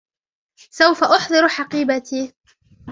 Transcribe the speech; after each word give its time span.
سوفَ 0.71 1.03
أُحضرُ 1.03 1.47
حقيبتي. 1.47 2.33